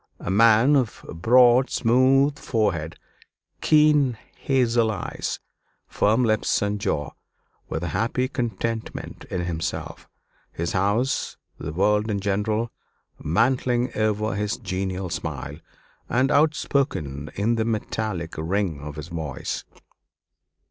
A 0.19 0.31
man 0.31 0.75
of 0.75 1.05
broad 1.13 1.69
smooth 1.69 2.39
forehead, 2.39 2.95
keen 3.61 4.17
hazel 4.35 4.89
eyes, 4.89 5.39
firm 5.87 6.23
lips 6.25 6.59
and 6.63 6.81
jaw; 6.81 7.11
with 7.69 7.83
a 7.83 7.89
happy 7.89 8.27
contentment 8.27 9.25
in 9.29 9.41
himself, 9.41 10.09
his 10.51 10.71
house, 10.71 11.37
the 11.59 11.71
world 11.71 12.09
in 12.09 12.19
general, 12.19 12.71
mantling 13.23 13.95
over 13.95 14.33
his 14.33 14.57
genial 14.57 15.11
smile, 15.11 15.57
and 16.09 16.31
outspoken 16.31 17.29
in 17.35 17.53
the 17.53 17.63
metallic 17.63 18.33
ring 18.39 18.79
of 18.79 18.95
his 18.95 19.09
voice. 19.09 19.65